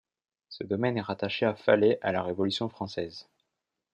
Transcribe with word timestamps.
Ce 0.49 0.63
domaine 0.63 0.97
est 0.97 1.01
rattaché 1.01 1.45
à 1.45 1.53
Fallais 1.53 1.99
à 2.01 2.11
la 2.11 2.23
Révolution 2.23 2.69
française. 2.69 3.27